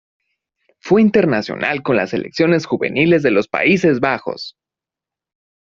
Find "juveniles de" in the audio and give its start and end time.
2.65-3.29